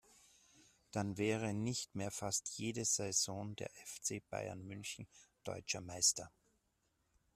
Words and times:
Dann 0.89 1.17
wäre 1.19 1.53
nicht 1.53 1.93
mehr 1.93 2.09
fast 2.09 2.57
jede 2.57 2.85
Saison 2.85 3.55
der 3.57 3.69
FC 3.85 4.27
Bayern 4.31 4.65
München 4.65 5.07
deutscher 5.43 5.81
Meister. 5.81 6.31